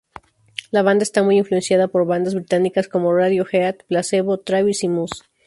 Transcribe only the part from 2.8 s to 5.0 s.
como Radiohead, Placebo, Travis y